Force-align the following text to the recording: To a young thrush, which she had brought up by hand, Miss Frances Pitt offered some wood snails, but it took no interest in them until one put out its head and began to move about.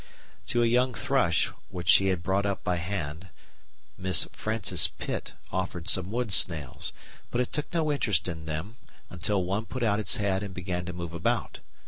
To 0.47 0.63
a 0.63 0.65
young 0.65 0.95
thrush, 0.95 1.51
which 1.69 1.87
she 1.87 2.07
had 2.07 2.23
brought 2.23 2.47
up 2.47 2.63
by 2.63 2.77
hand, 2.77 3.29
Miss 3.99 4.27
Frances 4.31 4.87
Pitt 4.87 5.33
offered 5.51 5.91
some 5.91 6.09
wood 6.09 6.31
snails, 6.31 6.91
but 7.29 7.39
it 7.39 7.53
took 7.53 7.71
no 7.71 7.91
interest 7.91 8.27
in 8.27 8.45
them 8.47 8.77
until 9.11 9.43
one 9.43 9.65
put 9.67 9.83
out 9.83 9.99
its 9.99 10.15
head 10.15 10.41
and 10.41 10.55
began 10.55 10.85
to 10.87 10.93
move 10.93 11.13
about. 11.13 11.59